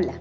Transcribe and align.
Hola, 0.00 0.14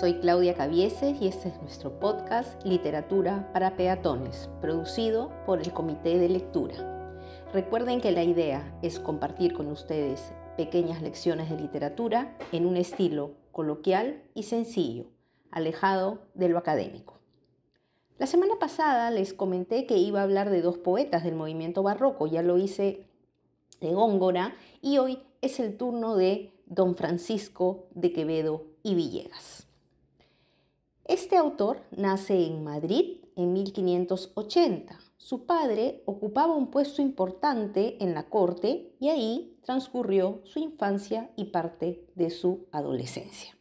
soy 0.00 0.20
Claudia 0.20 0.52
Cavieses 0.52 1.16
y 1.18 1.28
este 1.28 1.48
es 1.48 1.58
nuestro 1.62 1.98
podcast 1.98 2.62
Literatura 2.62 3.50
para 3.54 3.74
Peatones, 3.74 4.50
producido 4.60 5.32
por 5.46 5.62
el 5.62 5.72
Comité 5.72 6.18
de 6.18 6.28
Lectura. 6.28 7.18
Recuerden 7.50 8.02
que 8.02 8.10
la 8.10 8.22
idea 8.22 8.78
es 8.82 9.00
compartir 9.00 9.54
con 9.54 9.68
ustedes 9.68 10.34
pequeñas 10.58 11.00
lecciones 11.00 11.48
de 11.48 11.56
literatura 11.56 12.36
en 12.52 12.66
un 12.66 12.76
estilo 12.76 13.30
coloquial 13.50 14.22
y 14.34 14.42
sencillo, 14.42 15.06
alejado 15.50 16.18
de 16.34 16.50
lo 16.50 16.58
académico. 16.58 17.18
La 18.18 18.26
semana 18.26 18.58
pasada 18.58 19.10
les 19.10 19.32
comenté 19.32 19.86
que 19.86 19.96
iba 19.96 20.20
a 20.20 20.24
hablar 20.24 20.50
de 20.50 20.60
dos 20.60 20.76
poetas 20.76 21.24
del 21.24 21.34
movimiento 21.34 21.82
barroco, 21.82 22.26
ya 22.26 22.42
lo 22.42 22.58
hice 22.58 23.06
de 23.80 23.94
Góngora 23.94 24.54
y 24.82 24.98
hoy 24.98 25.22
es 25.40 25.60
el 25.60 25.78
turno 25.78 26.14
de 26.14 26.52
don 26.66 26.94
Francisco 26.94 27.86
de 27.94 28.12
Quevedo 28.12 28.73
y 28.84 28.94
Villegas. 28.94 29.66
Este 31.04 31.36
autor 31.36 31.82
nace 31.90 32.46
en 32.46 32.62
Madrid 32.62 33.18
en 33.34 33.52
1580. 33.52 35.00
Su 35.16 35.46
padre 35.46 36.02
ocupaba 36.06 36.54
un 36.54 36.70
puesto 36.70 37.02
importante 37.02 37.96
en 38.02 38.14
la 38.14 38.28
corte 38.28 38.94
y 39.00 39.08
ahí 39.08 39.58
transcurrió 39.64 40.42
su 40.44 40.60
infancia 40.60 41.30
y 41.34 41.46
parte 41.46 42.06
de 42.14 42.30
su 42.30 42.66
adolescencia. 42.70 43.56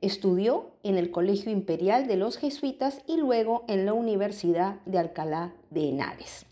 Estudió 0.00 0.72
en 0.82 0.96
el 0.96 1.10
Colegio 1.10 1.52
Imperial 1.52 2.06
de 2.06 2.16
los 2.16 2.38
Jesuitas 2.38 3.02
y 3.06 3.16
luego 3.16 3.64
en 3.68 3.84
la 3.84 3.92
Universidad 3.92 4.80
de 4.86 4.98
Alcalá 4.98 5.54
de 5.70 5.88
Henares. 5.88 6.46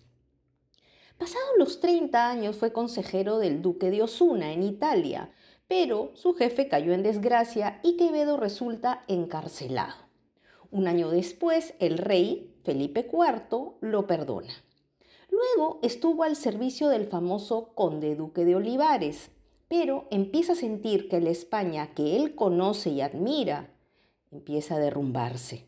Pasados 1.19 1.53
los 1.57 1.81
30 1.81 2.29
años 2.29 2.57
fue 2.57 2.73
consejero 2.73 3.39
del 3.39 3.63
duque 3.63 3.91
de 3.91 4.03
Osuna 4.03 4.53
en 4.53 4.63
Italia, 4.63 5.31
pero 5.69 6.13
su 6.15 6.35
jefe 6.35 6.69
cayó 6.69 6.93
en 6.93 7.03
desgracia 7.03 7.81
y 7.83 7.97
Quevedo 7.97 8.37
resulta 8.37 9.05
encarcelado. 9.09 9.95
Un 10.71 10.89
año 10.89 11.11
después, 11.11 11.75
el 11.79 11.99
rey, 11.99 12.55
Felipe 12.65 13.09
IV, 13.11 13.75
lo 13.81 14.07
perdona. 14.07 14.53
Luego 15.31 15.81
estuvo 15.83 16.23
al 16.23 16.37
servicio 16.37 16.89
del 16.89 17.07
famoso 17.07 17.73
conde 17.75 18.15
duque 18.15 18.45
de 18.45 18.57
Olivares, 18.57 19.31
pero 19.69 20.07
empieza 20.11 20.53
a 20.53 20.57
sentir 20.57 21.09
que 21.09 21.21
la 21.21 21.31
España 21.31 21.95
que 21.95 22.17
él 22.17 22.35
conoce 22.35 22.91
y 22.91 23.01
admira 23.01 23.75
empieza 24.31 24.77
a 24.77 24.79
derrumbarse. 24.79 25.67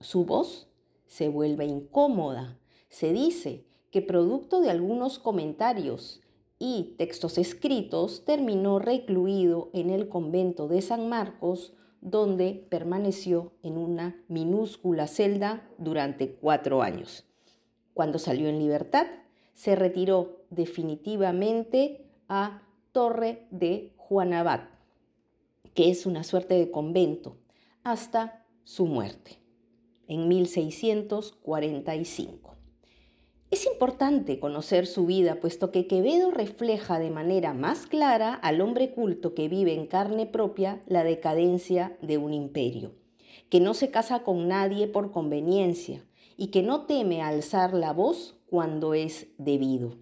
Su 0.00 0.24
voz 0.24 0.68
se 1.06 1.28
vuelve 1.28 1.64
incómoda. 1.64 2.58
Se 2.88 3.12
dice 3.12 3.64
que 3.90 4.02
producto 4.02 4.60
de 4.60 4.70
algunos 4.70 5.18
comentarios 5.18 6.20
y 6.58 6.94
textos 6.96 7.38
escritos, 7.38 8.24
terminó 8.24 8.78
recluido 8.78 9.70
en 9.72 9.90
el 9.90 10.08
convento 10.08 10.68
de 10.68 10.82
San 10.82 11.08
Marcos, 11.08 11.74
donde 12.00 12.66
permaneció 12.68 13.52
en 13.62 13.78
una 13.78 14.22
minúscula 14.28 15.06
celda 15.06 15.68
durante 15.78 16.32
cuatro 16.32 16.82
años. 16.82 17.24
Cuando 17.94 18.18
salió 18.18 18.48
en 18.48 18.58
libertad, 18.58 19.06
se 19.54 19.74
retiró 19.74 20.44
definitivamente 20.50 22.04
a 22.28 22.62
Torre 22.92 23.46
de 23.50 23.94
Juanabat, 23.96 24.68
que 25.74 25.90
es 25.90 26.06
una 26.06 26.24
suerte 26.24 26.54
de 26.54 26.70
convento, 26.70 27.36
hasta 27.82 28.44
su 28.64 28.86
muerte 28.86 29.38
en 30.08 30.28
1645. 30.28 32.54
Es 33.50 33.64
importante 33.64 34.40
conocer 34.40 34.88
su 34.88 35.06
vida, 35.06 35.36
puesto 35.36 35.70
que 35.70 35.86
Quevedo 35.86 36.32
refleja 36.32 36.98
de 36.98 37.10
manera 37.10 37.54
más 37.54 37.86
clara 37.86 38.34
al 38.34 38.60
hombre 38.60 38.90
culto 38.90 39.34
que 39.34 39.48
vive 39.48 39.72
en 39.72 39.86
carne 39.86 40.26
propia 40.26 40.82
la 40.86 41.04
decadencia 41.04 41.96
de 42.02 42.18
un 42.18 42.34
imperio, 42.34 42.94
que 43.48 43.60
no 43.60 43.74
se 43.74 43.92
casa 43.92 44.24
con 44.24 44.48
nadie 44.48 44.88
por 44.88 45.12
conveniencia 45.12 46.04
y 46.36 46.48
que 46.48 46.62
no 46.62 46.86
teme 46.86 47.22
alzar 47.22 47.72
la 47.72 47.92
voz 47.92 48.36
cuando 48.50 48.94
es 48.94 49.28
debido. 49.38 49.94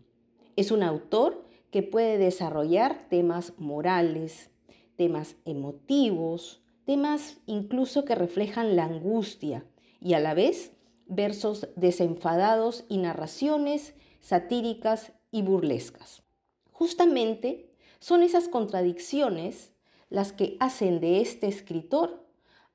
Es 0.57 0.71
un 0.71 0.83
autor 0.83 1.45
que 1.71 1.83
puede 1.83 2.17
desarrollar 2.17 3.09
temas 3.11 3.53
morales, 3.59 4.51
temas 4.97 5.37
emotivos, 5.45 6.63
temas 6.87 7.39
incluso 7.47 8.07
que 8.07 8.15
reflejan 8.15 8.75
la 8.75 8.85
angustia 8.85 9.67
y 10.01 10.15
a 10.15 10.21
la 10.21 10.33
vez 10.33 10.73
versos 11.07 11.69
desenfadados 11.77 12.85
y 12.89 12.99
narraciones 12.99 13.95
satíricas 14.21 15.13
y 15.31 15.43
burlescas. 15.43 16.23
Justamente 16.71 17.71
son 17.99 18.23
esas 18.23 18.49
contradicciones 18.49 19.73
las 20.11 20.33
que 20.33 20.57
hacen 20.61 21.01
de 21.01 21.21
este 21.21 21.47
escritor 21.47 22.25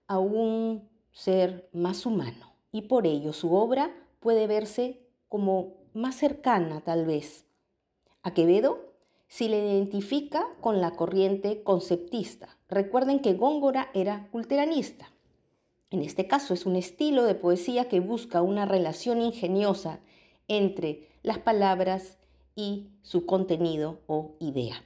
a 0.07 0.19
un 0.19 0.89
ser 1.11 1.69
más 1.73 2.05
humano 2.05 2.53
y 2.71 2.83
por 2.83 3.07
ello 3.07 3.33
su 3.33 3.53
obra 3.53 3.95
puede 4.19 4.47
verse 4.47 4.99
como 5.27 5.75
más 5.93 6.15
cercana 6.15 6.81
tal 6.81 7.05
vez. 7.05 7.45
A 8.23 8.33
Quevedo 8.33 8.89
si 9.27 9.47
le 9.47 9.59
identifica 9.59 10.47
con 10.59 10.81
la 10.81 10.91
corriente 10.91 11.61
conceptista. 11.63 12.57
Recuerden 12.67 13.19
que 13.19 13.35
Góngora 13.35 13.89
era 13.93 14.27
culteranista. 14.31 15.11
En 15.91 16.01
este 16.01 16.27
caso 16.27 16.53
es 16.53 16.65
un 16.65 16.75
estilo 16.75 17.23
de 17.23 17.35
poesía 17.35 17.87
que 17.87 17.99
busca 17.99 18.41
una 18.41 18.65
relación 18.65 19.21
ingeniosa 19.21 19.99
entre 20.47 21.07
las 21.23 21.39
palabras 21.39 22.17
y 22.55 22.89
su 23.01 23.25
contenido 23.25 23.99
o 24.05 24.35
idea. 24.39 24.83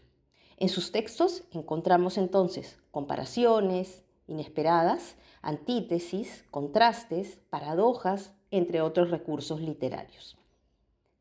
En 0.58 0.70
sus 0.70 0.92
textos 0.92 1.44
encontramos 1.52 2.18
entonces 2.18 2.80
comparaciones 2.92 4.04
inesperadas, 4.28 5.18
antítesis, 5.42 6.46
contrastes, 6.52 7.40
paradojas, 7.50 8.34
entre 8.52 8.82
otros 8.82 9.10
recursos 9.10 9.60
literarios. 9.60 10.38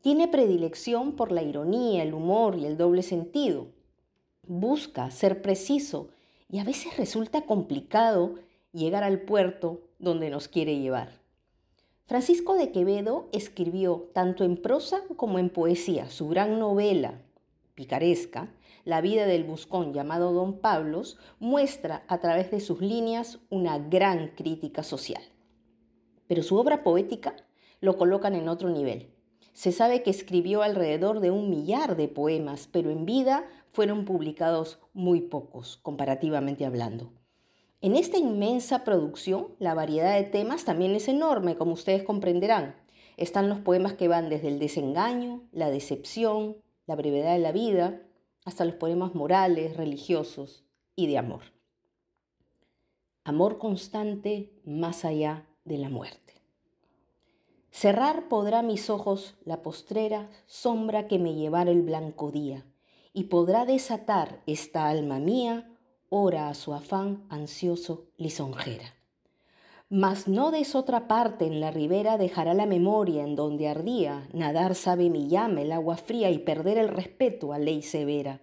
Tiene 0.01 0.29
predilección 0.29 1.13
por 1.13 1.33
la 1.33 1.43
ironía, 1.43 2.03
el 2.03 2.15
humor 2.15 2.57
y 2.57 2.67
el 2.67 2.77
doble 2.77 3.03
sentido. 3.03 3.69
Busca 4.47 5.11
ser 5.11 5.43
preciso 5.43 6.11
y 6.49 6.59
a 6.59 6.65
veces 6.65 6.97
resulta 6.97 7.43
complicado 7.47 8.35
llegar 8.73 9.05
al 9.05 9.21
puerto 9.21 9.81
donde 9.99 10.31
nos 10.31 10.49
quiere 10.49 10.79
llevar. 10.79 11.21
Francisco 12.07 12.57
de 12.57 12.73
Quevedo 12.73 13.29
escribió 13.33 14.11
tanto 14.13 14.45
en 14.45 14.57
prosa 14.57 15.03
como 15.17 15.39
en 15.39 15.51
poesía 15.51 16.11
su 16.11 16.29
gran 16.29 16.59
novela 16.59 17.23
picaresca, 17.75 18.53
La 18.85 19.01
vida 19.01 19.27
del 19.27 19.45
buscón 19.45 19.93
llamado 19.93 20.33
Don 20.33 20.59
Pablos, 20.59 21.17
muestra 21.39 22.05
a 22.09 22.19
través 22.19 22.51
de 22.51 22.59
sus 22.59 22.81
líneas 22.81 23.39
una 23.49 23.79
gran 23.79 24.29
crítica 24.35 24.83
social. 24.83 25.23
Pero 26.27 26.43
su 26.43 26.57
obra 26.57 26.83
poética 26.83 27.37
lo 27.81 27.97
colocan 27.97 28.35
en 28.35 28.49
otro 28.49 28.71
nivel. 28.71 29.11
Se 29.53 29.71
sabe 29.71 30.03
que 30.03 30.11
escribió 30.11 30.63
alrededor 30.63 31.21
de 31.21 31.31
un 31.31 31.49
millar 31.49 31.97
de 31.97 32.09
poemas, 32.09 32.69
pero 32.73 32.91
en 32.91 33.07
vida 33.07 33.47
fueron 33.73 34.05
publicados 34.05 34.81
muy 34.95 35.21
pocos, 35.21 35.77
comparativamente 35.77 36.67
hablando. 36.67 37.13
En 37.83 37.97
esta 37.97 38.17
inmensa 38.17 38.85
producción, 38.85 39.49
la 39.59 39.75
variedad 39.75 40.15
de 40.15 40.23
temas 40.23 40.65
también 40.65 40.95
es 40.95 41.09
enorme, 41.09 41.57
como 41.57 41.73
ustedes 41.73 42.05
comprenderán. 42.05 42.77
Están 43.17 43.49
los 43.49 43.59
poemas 43.59 43.95
que 43.95 44.07
van 44.07 44.29
desde 44.29 44.47
el 44.47 44.61
desengaño, 44.61 45.43
la 45.51 45.69
decepción, 45.69 46.59
la 46.87 46.95
brevedad 46.95 47.33
de 47.33 47.41
la 47.41 47.51
vida, 47.51 48.01
hasta 48.45 48.65
los 48.65 48.77
poemas 48.77 49.17
morales, 49.17 49.77
religiosos 49.77 50.65
y 50.95 51.09
de 51.09 51.19
amor. 51.19 51.43
Amor 53.25 53.59
constante 53.59 54.53
más 54.65 55.05
allá 55.05 55.49
de 55.65 55.79
la 55.79 55.89
muerte. 55.89 56.35
Cerrar 57.73 58.29
podrá 58.29 58.63
mis 58.63 58.91
ojos 58.91 59.35
la 59.45 59.61
postrera 59.63 60.31
sombra 60.47 61.09
que 61.09 61.19
me 61.19 61.35
llevara 61.35 61.73
el 61.73 61.83
blanco 61.83 62.31
día, 62.31 62.65
y 63.13 63.25
podrá 63.25 63.65
desatar 63.65 64.41
esta 64.47 64.89
alma 64.89 65.19
mía 65.19 65.72
ora 66.15 66.51
a 66.51 66.55
su 66.55 66.75
afán 66.75 67.25
ansioso 67.31 68.05
lisonjera. 68.19 68.95
Mas 69.89 70.29
no 70.29 70.51
des 70.51 70.75
otra 70.75 71.09
parte 71.09 71.47
en 71.47 71.59
la 71.59 71.71
ribera 71.71 72.19
dejará 72.19 72.53
la 72.53 72.67
memoria 72.67 73.23
en 73.25 73.35
donde 73.35 73.67
ardía, 73.67 74.29
nadar 74.35 74.75
sabe 74.75 75.09
mi 75.09 75.29
llama 75.29 75.63
el 75.63 75.73
agua 75.73 75.97
fría 75.97 76.31
y 76.31 76.39
perder 76.39 76.77
el 76.77 76.89
respeto 76.89 77.55
a 77.55 77.59
ley 77.59 77.81
severa. 77.81 78.43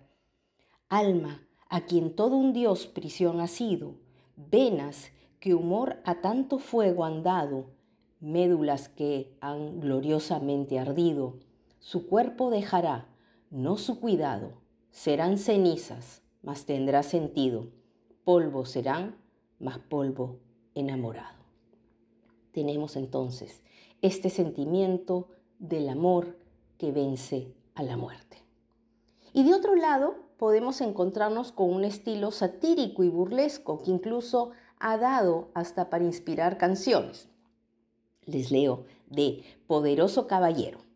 Alma, 0.89 1.47
a 1.69 1.81
quien 1.81 2.15
todo 2.15 2.37
un 2.37 2.53
dios 2.53 2.87
prisión 2.87 3.39
ha 3.39 3.47
sido, 3.47 3.93
venas 4.35 5.11
que 5.39 5.53
humor 5.53 5.97
a 6.05 6.21
tanto 6.21 6.57
fuego 6.57 7.05
han 7.05 7.21
dado, 7.21 7.67
médulas 8.19 8.89
que 8.89 9.37
han 9.41 9.79
gloriosamente 9.79 10.79
ardido, 10.79 11.35
su 11.79 12.07
cuerpo 12.07 12.49
dejará, 12.49 13.07
no 13.51 13.77
su 13.77 13.99
cuidado, 13.99 14.53
serán 14.89 15.37
cenizas, 15.37 16.23
mas 16.41 16.65
tendrá 16.65 17.03
sentido. 17.03 17.67
Polvo 18.23 18.65
serán, 18.65 19.15
más 19.59 19.79
polvo 19.79 20.37
enamorado. 20.75 21.39
Tenemos 22.51 22.95
entonces 22.95 23.61
este 24.01 24.29
sentimiento 24.29 25.27
del 25.59 25.89
amor 25.89 26.37
que 26.77 26.91
vence 26.91 27.53
a 27.75 27.83
la 27.83 27.97
muerte. 27.97 28.37
Y 29.33 29.43
de 29.43 29.53
otro 29.53 29.75
lado, 29.75 30.15
podemos 30.37 30.81
encontrarnos 30.81 31.51
con 31.51 31.73
un 31.73 31.83
estilo 31.83 32.31
satírico 32.31 33.03
y 33.03 33.09
burlesco 33.09 33.83
que 33.83 33.91
incluso 33.91 34.51
ha 34.79 34.97
dado 34.97 35.49
hasta 35.53 35.89
para 35.89 36.05
inspirar 36.05 36.57
canciones. 36.57 37.27
Les 38.25 38.51
leo 38.51 38.85
de 39.07 39.43
Poderoso 39.67 40.27
Caballero. 40.27 40.88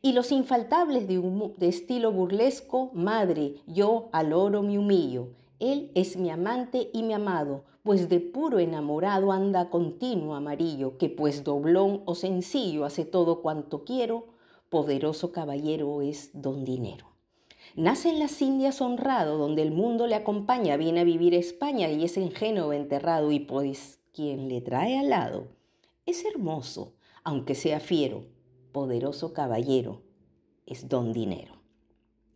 Y 0.00 0.12
los 0.12 0.30
infaltables 0.32 1.08
de, 1.08 1.20
de 1.56 1.68
estilo 1.68 2.12
burlesco, 2.12 2.90
madre, 2.94 3.56
yo 3.66 4.08
al 4.12 4.32
oro 4.32 4.62
me 4.62 4.78
humillo. 4.78 5.28
Él 5.58 5.90
es 5.94 6.16
mi 6.16 6.30
amante 6.30 6.90
y 6.92 7.02
mi 7.02 7.14
amado, 7.14 7.64
pues 7.82 8.08
de 8.08 8.20
puro 8.20 8.58
enamorado 8.58 9.32
anda 9.32 9.70
continuo 9.70 10.34
amarillo, 10.34 10.98
que 10.98 11.08
pues 11.08 11.42
doblón 11.42 12.02
o 12.04 12.14
sencillo 12.14 12.84
hace 12.84 13.04
todo 13.04 13.42
cuanto 13.42 13.84
quiero, 13.84 14.26
poderoso 14.68 15.32
caballero 15.32 16.00
es 16.02 16.30
don 16.32 16.64
dinero. 16.64 17.06
Nace 17.74 18.10
en 18.10 18.18
las 18.18 18.40
Indias 18.40 18.80
honrado, 18.80 19.38
donde 19.38 19.62
el 19.62 19.72
mundo 19.72 20.06
le 20.06 20.14
acompaña, 20.14 20.76
viene 20.76 21.00
a 21.00 21.04
vivir 21.04 21.34
a 21.34 21.38
España 21.38 21.90
y 21.90 22.04
es 22.04 22.16
en 22.16 22.30
Génova 22.30 22.76
enterrado, 22.76 23.32
y 23.32 23.40
pues 23.40 23.98
quien 24.12 24.48
le 24.48 24.60
trae 24.60 24.98
al 24.98 25.10
lado 25.10 25.48
es 26.06 26.24
hermoso, 26.24 26.94
aunque 27.22 27.54
sea 27.54 27.80
fiero, 27.80 28.24
poderoso 28.78 29.32
caballero, 29.32 30.02
es 30.64 30.88
don 30.88 31.12
dinero. 31.12 31.60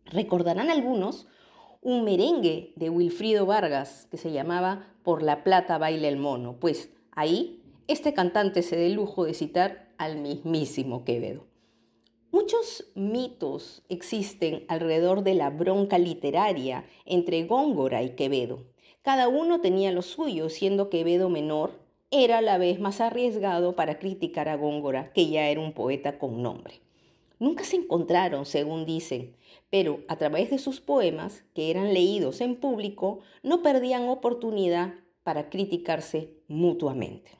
Recordarán 0.03 0.69
algunos 0.69 1.25
un 1.79 2.03
merengue 2.03 2.73
de 2.75 2.89
Wilfrido 2.89 3.45
Vargas 3.45 4.09
que 4.11 4.17
se 4.17 4.33
llamaba 4.33 4.93
Por 5.03 5.23
la 5.23 5.45
plata 5.45 5.77
baila 5.77 6.09
el 6.09 6.17
mono, 6.17 6.57
pues 6.59 6.89
ahí 7.11 7.63
este 7.87 8.13
cantante 8.13 8.61
se 8.61 8.85
el 8.85 8.91
lujo 8.91 9.23
de 9.23 9.33
citar 9.33 9.93
al 9.97 10.17
mismísimo 10.17 11.05
Quevedo. 11.05 11.45
Muchos 12.29 12.91
mitos 12.93 13.83
existen 13.87 14.65
alrededor 14.67 15.23
de 15.23 15.35
la 15.35 15.49
bronca 15.49 15.97
literaria 15.97 16.83
entre 17.05 17.45
Góngora 17.45 18.03
y 18.03 18.17
Quevedo. 18.17 18.65
Cada 19.01 19.29
uno 19.29 19.61
tenía 19.61 19.93
lo 19.93 20.01
suyo, 20.01 20.49
siendo 20.49 20.89
Quevedo 20.89 21.29
menor, 21.29 21.82
era 22.13 22.37
a 22.37 22.41
la 22.41 22.59
vez 22.59 22.79
más 22.79 23.01
arriesgado 23.01 23.75
para 23.75 23.97
criticar 23.97 24.47
a 24.47 24.55
Góngora, 24.55 25.11
que 25.13 25.27
ya 25.29 25.49
era 25.49 25.59
un 25.59 25.73
poeta 25.73 26.19
con 26.19 26.43
nombre. 26.43 26.81
Nunca 27.39 27.63
se 27.63 27.75
encontraron, 27.75 28.45
según 28.45 28.85
dicen, 28.85 29.35
pero 29.71 30.01
a 30.07 30.15
través 30.17 30.51
de 30.51 30.59
sus 30.59 30.79
poemas, 30.79 31.43
que 31.55 31.71
eran 31.71 31.93
leídos 31.93 32.39
en 32.41 32.55
público, 32.55 33.21
no 33.41 33.63
perdían 33.63 34.07
oportunidad 34.07 34.93
para 35.23 35.49
criticarse 35.49 36.29
mutuamente. 36.47 37.31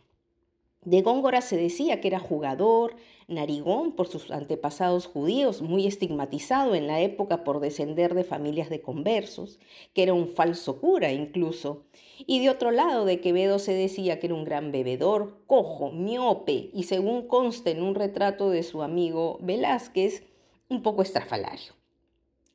De 0.85 1.01
Góngora 1.01 1.41
se 1.41 1.55
decía 1.55 2.01
que 2.01 2.09
era 2.09 2.19
jugador, 2.19 2.95
narigón 3.27 3.93
por 3.93 4.07
sus 4.07 4.31
antepasados 4.31 5.07
judíos, 5.07 5.61
muy 5.61 5.87
estigmatizado 5.87 6.75
en 6.75 6.87
la 6.87 6.99
época 6.99 7.45
por 7.45 7.61
descender 7.61 8.13
de 8.13 8.25
familias 8.25 8.69
de 8.69 8.81
conversos, 8.81 9.59
que 9.93 10.03
era 10.03 10.13
un 10.13 10.27
falso 10.27 10.81
cura 10.81 11.13
incluso. 11.13 11.85
Y 12.25 12.41
de 12.41 12.49
otro 12.49 12.71
lado 12.71 13.05
de 13.05 13.21
Quevedo 13.21 13.59
se 13.59 13.73
decía 13.73 14.19
que 14.19 14.27
era 14.27 14.35
un 14.35 14.43
gran 14.43 14.71
bebedor, 14.71 15.37
cojo, 15.47 15.91
miope 15.91 16.69
y 16.73 16.83
según 16.83 17.27
consta 17.27 17.69
en 17.69 17.81
un 17.81 17.95
retrato 17.95 18.49
de 18.49 18.63
su 18.63 18.83
amigo 18.83 19.39
Velázquez, 19.41 20.23
un 20.69 20.81
poco 20.81 21.01
estrafalario. 21.01 21.73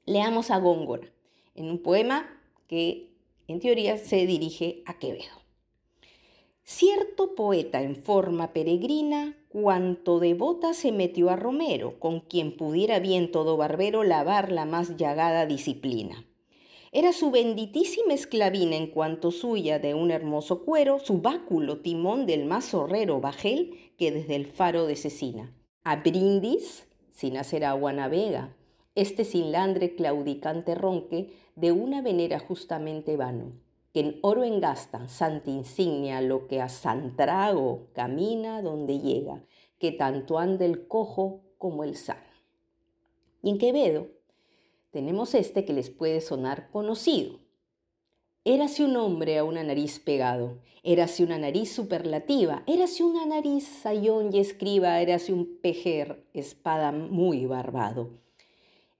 Leamos 0.04 0.50
a 0.50 0.58
Góngora 0.58 1.08
en 1.54 1.70
un 1.70 1.82
poema 1.82 2.28
que 2.66 3.10
en 3.46 3.60
teoría 3.60 3.96
se 3.96 4.26
dirige 4.26 4.82
a 4.84 4.98
Quevedo. 4.98 5.37
Cierto 6.70 7.34
poeta 7.34 7.80
en 7.80 7.96
forma 7.96 8.52
peregrina, 8.52 9.34
cuanto 9.48 10.20
devota 10.20 10.74
se 10.74 10.92
metió 10.92 11.30
a 11.30 11.34
Romero, 11.34 11.98
con 11.98 12.20
quien 12.20 12.58
pudiera 12.58 12.98
bien 12.98 13.32
todo 13.32 13.56
barbero 13.56 14.04
lavar 14.04 14.52
la 14.52 14.66
más 14.66 14.98
llagada 14.98 15.46
disciplina. 15.46 16.26
Era 16.92 17.14
su 17.14 17.30
benditísima 17.30 18.12
esclavina 18.12 18.76
en 18.76 18.88
cuanto 18.88 19.30
suya 19.30 19.78
de 19.78 19.94
un 19.94 20.10
hermoso 20.10 20.62
cuero, 20.66 20.98
su 20.98 21.22
báculo 21.22 21.78
timón 21.78 22.26
del 22.26 22.44
más 22.44 22.66
zorrero 22.66 23.18
bajel 23.18 23.94
que 23.96 24.12
desde 24.12 24.36
el 24.36 24.44
faro 24.44 24.84
de 24.84 24.96
Cecina. 24.96 25.50
A 25.84 25.96
brindis, 25.96 26.86
sin 27.12 27.38
hacer 27.38 27.64
agua 27.64 27.94
navega, 27.94 28.54
este 28.94 29.24
sin 29.24 29.52
landre 29.52 29.94
claudicante 29.94 30.74
ronque 30.74 31.30
de 31.56 31.72
una 31.72 32.02
venera 32.02 32.38
justamente 32.38 33.16
vano 33.16 33.54
que 33.92 34.00
en 34.00 34.18
oro 34.22 34.44
engasta, 34.44 35.08
santa 35.08 35.50
insignia, 35.50 36.20
lo 36.20 36.46
que 36.46 36.60
a 36.60 36.68
Santrago 36.68 37.88
camina 37.94 38.62
donde 38.62 38.98
llega, 38.98 39.44
que 39.78 39.92
tanto 39.92 40.38
anda 40.38 40.64
el 40.64 40.86
cojo 40.86 41.42
como 41.58 41.84
el 41.84 41.96
sano. 41.96 42.20
Y 43.42 43.50
en 43.50 43.58
Quevedo 43.58 44.08
tenemos 44.90 45.34
este 45.34 45.64
que 45.64 45.72
les 45.72 45.90
puede 45.90 46.20
sonar 46.20 46.70
conocido. 46.70 47.38
Érase 48.44 48.84
un 48.84 48.96
hombre 48.96 49.38
a 49.38 49.44
una 49.44 49.62
nariz 49.62 49.98
pegado, 49.98 50.58
érase 50.82 51.22
una 51.22 51.38
nariz 51.38 51.70
superlativa, 51.70 52.62
érase 52.66 53.04
una 53.04 53.26
nariz 53.26 53.64
sayón 53.64 54.34
y 54.34 54.38
escriba, 54.38 55.00
érase 55.00 55.32
un 55.32 55.58
pejer, 55.60 56.26
espada 56.32 56.92
muy 56.92 57.44
barbado. 57.44 58.10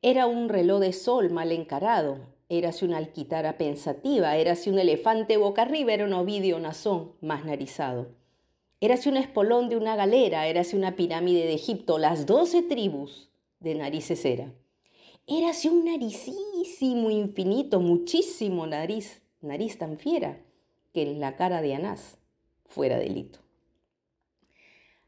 Era 0.03 0.27
un 0.27 0.49
reloj 0.49 0.81
de 0.81 0.93
sol 0.93 1.31
mal 1.31 1.51
encarado, 1.51 2.19
Érase 2.49 2.85
una 2.85 2.97
alquitara 2.97 3.59
pensativa, 3.59 4.37
érase 4.37 4.71
un 4.71 4.79
elefante 4.79 5.37
boca 5.37 5.63
arriba, 5.63 5.93
era 5.93 6.07
un 6.07 6.15
ovidio 6.15 6.59
nazón 6.59 7.13
más 7.21 7.45
narizado. 7.45 8.09
Érase 8.81 9.09
un 9.09 9.17
espolón 9.17 9.69
de 9.69 9.77
una 9.77 9.97
galera, 9.97 10.47
érase 10.47 10.77
una 10.77 10.97
pirámide 10.97 11.47
de 11.47 11.55
Egipto, 11.55 11.99
las 11.99 12.27
doce 12.27 12.63
tribus 12.63 13.29
de 13.61 13.75
narices 13.75 14.25
era. 14.25 14.55
Érase 15.27 15.69
un 15.69 15.85
naricísimo 15.85 17.11
infinito, 17.11 17.81
muchísimo 17.81 18.67
nariz, 18.67 19.21
nariz 19.43 19.77
tan 19.77 19.99
fiera, 19.99 20.41
que 20.95 21.03
en 21.03 21.21
la 21.21 21.37
cara 21.37 21.61
de 21.61 21.75
Anás 21.75 22.19
fuera 22.67 22.99
delito. 22.99 23.41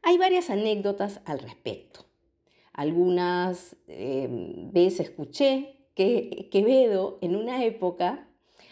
Hay 0.03 0.19
varias 0.19 0.51
anécdotas 0.51 1.21
al 1.25 1.39
respecto. 1.39 2.05
Algunas 2.73 3.77
eh, 3.87 4.29
veces 4.73 5.09
escuché 5.09 5.80
que 6.01 6.49
Quevedo 6.51 7.19
en 7.21 7.37
una 7.37 7.63
época 7.63 8.27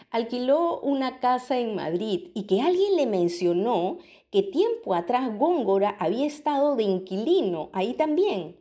alquiló 0.09 0.79
una 0.79 1.19
casa 1.19 1.59
en 1.59 1.75
Madrid 1.75 2.31
y 2.33 2.47
que 2.47 2.63
alguien 2.63 2.95
le 2.95 3.05
mencionó 3.05 3.99
que 4.31 4.41
tiempo 4.41 4.95
atrás 4.95 5.37
Góngora 5.37 5.95
había 5.99 6.25
estado 6.25 6.75
de 6.75 6.85
inquilino 6.85 7.69
ahí 7.71 7.93
también. 7.93 8.57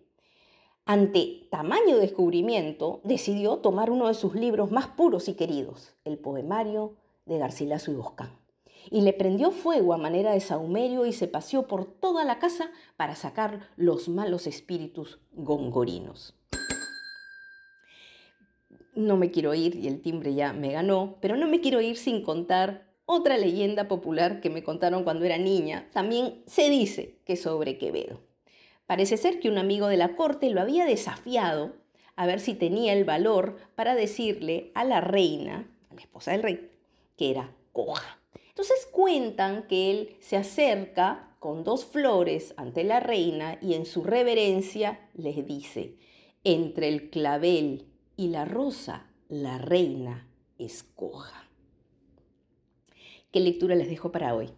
Ante 0.85 1.49
tamaño 1.51 1.97
descubrimiento, 1.97 3.01
decidió 3.05 3.57
tomar 3.57 3.91
uno 3.91 4.09
de 4.09 4.13
sus 4.13 4.35
libros 4.35 4.71
más 4.71 4.89
puros 4.89 5.31
y 5.31 5.33
queridos, 5.33 5.95
el 6.05 6.19
poemario 6.19 6.97
de 7.25 7.39
Garcilaso 7.39 7.91
y 7.91 7.95
Boscán, 7.95 8.39
y 8.91 9.01
le 9.01 9.15
prendió 9.15 9.51
fuego 9.51 9.95
a 9.95 9.97
manera 9.97 10.33
de 10.33 10.41
saumerio 10.41 11.07
y 11.07 11.15
se 11.15 11.27
paseó 11.27 11.67
por 11.67 11.87
toda 11.87 12.27
la 12.27 12.39
casa 12.39 12.71
para 12.99 13.15
sacar 13.15 13.71
los 13.77 14.11
malos 14.11 14.47
espíritus 14.47 15.21
gongorinos 15.33 16.38
no 18.99 19.17
me 19.17 19.31
quiero 19.31 19.55
ir 19.55 19.77
y 19.77 19.87
el 19.87 20.03
timbre 20.03 20.35
ya 20.35 20.53
me 20.53 20.73
ganó, 20.73 21.19
pero 21.21 21.37
no 21.37 21.47
me 21.47 21.61
quiero 21.61 21.81
ir 21.81 21.97
sin 21.97 22.23
contar 22.23 22.89
otra 23.07 23.39
leyenda 23.39 23.87
popular 23.87 24.41
que 24.41 24.51
me 24.51 24.65
contaron 24.65 25.05
cuando 25.05 25.25
era 25.25 25.39
niña. 25.39 25.89
También 25.93 26.43
se 26.47 26.69
dice 26.69 27.21
que 27.25 27.37
sobre 27.37 27.79
Quevedo. 27.79 28.21
Parece 28.87 29.17
ser 29.17 29.39
que 29.39 29.49
un 29.49 29.57
amigo 29.57 29.87
de 29.87 29.97
la 29.97 30.17
corte 30.17 30.51
lo 30.51 30.61
había 30.61 30.85
desafiado 30.85 31.77
a 32.17 32.27
ver 32.27 32.41
si 32.41 32.55
tenía 32.55 32.93
el 32.93 33.05
valor 33.05 33.57
para 33.77 33.95
decirle 33.95 34.73
a 34.75 34.85
la 34.85 35.01
reina, 35.01 35.71
a 35.91 35.95
la 35.95 36.01
esposa 36.01 36.33
del 36.33 36.43
rey, 36.43 36.71
que 37.17 37.31
era 37.31 37.55
coja. 37.73 38.19
Entonces 38.49 38.89
cuentan 38.91 39.69
que 39.69 39.93
él 39.93 40.17
se 40.19 40.37
acerca 40.37 41.37
con 41.39 41.63
dos 41.63 41.85
flores 41.85 42.53
ante 42.57 42.83
la 42.83 42.99
reina 42.99 43.59
y 43.63 43.75
en 43.75 43.87
su 43.87 44.03
reverencia 44.03 45.09
les 45.15 45.47
dice, 45.47 45.95
entre 46.43 46.89
el 46.89 47.11
clavel 47.11 47.87
y 48.19 48.29
la 48.31 48.45
rosa 48.45 49.07
la 49.29 49.59
reina 49.59 50.27
escoja. 50.59 51.49
¿Qué 53.31 53.39
lectura 53.39 53.77
les 53.77 53.89
dejo 53.89 54.11
para 54.11 54.35
hoy? 54.35 54.51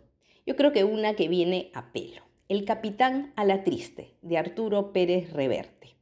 Yo 0.46 0.56
creo 0.56 0.72
que 0.72 0.82
una 0.82 1.14
que 1.14 1.28
viene 1.28 1.70
a 1.74 1.92
pelo. 1.92 2.22
El 2.48 2.64
capitán 2.64 3.34
a 3.36 3.44
la 3.44 3.62
triste, 3.62 4.14
de 4.22 4.38
Arturo 4.38 4.94
Pérez 4.94 5.34
Reverte. 5.34 5.94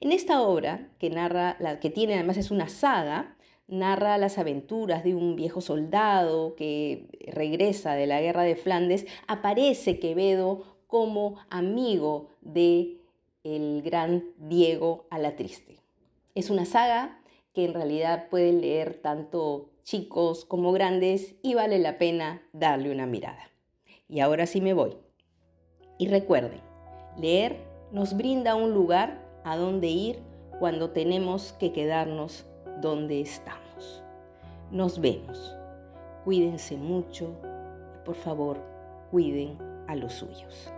En 0.00 0.10
esta 0.10 0.42
obra, 0.42 0.90
que 0.98 1.08
narra, 1.08 1.56
que 1.80 1.90
tiene 1.90 2.14
además 2.14 2.38
es 2.38 2.50
una 2.50 2.68
saga, 2.68 3.36
narra 3.68 4.18
las 4.18 4.36
aventuras 4.36 5.04
de 5.04 5.14
un 5.14 5.36
viejo 5.36 5.60
soldado 5.60 6.56
que 6.56 7.06
regresa 7.32 7.94
de 7.94 8.08
la 8.08 8.20
guerra 8.20 8.42
de 8.42 8.56
Flandes, 8.56 9.06
aparece 9.28 10.00
Quevedo 10.00 10.78
como 10.88 11.36
amigo 11.50 12.30
de 12.40 13.00
el 13.44 13.82
gran 13.82 14.24
Diego 14.38 15.06
a 15.08 15.20
la 15.20 15.36
triste. 15.36 15.75
Es 16.36 16.50
una 16.50 16.66
saga 16.66 17.18
que 17.54 17.64
en 17.64 17.72
realidad 17.72 18.28
pueden 18.28 18.60
leer 18.60 19.00
tanto 19.00 19.70
chicos 19.84 20.44
como 20.44 20.70
grandes 20.70 21.34
y 21.42 21.54
vale 21.54 21.78
la 21.78 21.96
pena 21.96 22.42
darle 22.52 22.92
una 22.92 23.06
mirada. 23.06 23.50
Y 24.06 24.20
ahora 24.20 24.44
sí 24.44 24.60
me 24.60 24.74
voy. 24.74 24.98
Y 25.96 26.08
recuerden, 26.08 26.60
leer 27.16 27.56
nos 27.90 28.14
brinda 28.18 28.54
un 28.54 28.74
lugar 28.74 29.26
a 29.44 29.56
donde 29.56 29.86
ir 29.86 30.18
cuando 30.58 30.90
tenemos 30.90 31.54
que 31.54 31.72
quedarnos 31.72 32.44
donde 32.82 33.22
estamos. 33.22 34.04
Nos 34.70 35.00
vemos. 35.00 35.56
Cuídense 36.26 36.76
mucho 36.76 37.34
y 37.94 38.04
por 38.04 38.16
favor 38.16 38.60
cuiden 39.10 39.56
a 39.88 39.94
los 39.94 40.12
suyos. 40.12 40.70